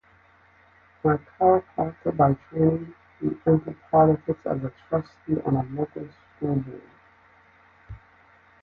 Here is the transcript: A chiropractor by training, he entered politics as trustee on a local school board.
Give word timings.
A 1.03 1.07
chiropractor 1.13 2.17
by 2.17 2.33
training, 2.49 2.95
he 3.19 3.27
entered 3.45 3.75
politics 3.91 4.43
as 4.47 4.59
trustee 4.89 5.39
on 5.45 5.55
a 5.57 5.79
local 5.79 6.09
school 6.39 6.55
board. 6.55 6.81